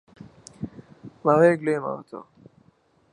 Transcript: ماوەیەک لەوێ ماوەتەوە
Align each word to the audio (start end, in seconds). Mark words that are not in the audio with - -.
ماوەیەک 1.25 1.59
لەوێ 1.65 1.79
ماوەتەوە 1.83 2.21